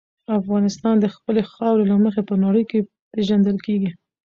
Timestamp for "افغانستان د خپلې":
0.39-1.41